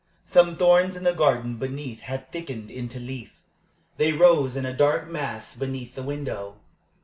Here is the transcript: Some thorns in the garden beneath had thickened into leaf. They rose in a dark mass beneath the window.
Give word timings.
Some 0.25 0.57
thorns 0.57 0.95
in 0.95 1.03
the 1.03 1.13
garden 1.13 1.57
beneath 1.57 2.01
had 2.01 2.31
thickened 2.31 2.71
into 2.71 2.97
leaf. 2.97 3.39
They 3.97 4.13
rose 4.13 4.57
in 4.57 4.65
a 4.65 4.73
dark 4.75 5.07
mass 5.07 5.55
beneath 5.55 5.93
the 5.93 6.01
window. 6.01 6.55